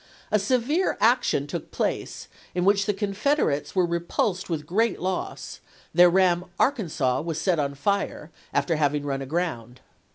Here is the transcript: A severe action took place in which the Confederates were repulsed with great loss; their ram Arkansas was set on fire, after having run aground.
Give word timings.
A 0.31 0.39
severe 0.39 0.97
action 0.99 1.45
took 1.45 1.69
place 1.69 2.27
in 2.55 2.65
which 2.65 2.87
the 2.87 2.93
Confederates 2.95 3.75
were 3.75 3.85
repulsed 3.85 4.49
with 4.49 4.65
great 4.65 4.99
loss; 4.99 5.59
their 5.93 6.09
ram 6.09 6.45
Arkansas 6.59 7.21
was 7.21 7.39
set 7.39 7.59
on 7.59 7.75
fire, 7.75 8.31
after 8.51 8.77
having 8.77 9.05
run 9.05 9.21
aground. 9.21 9.79